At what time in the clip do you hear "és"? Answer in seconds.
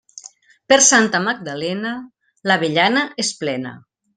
3.27-3.35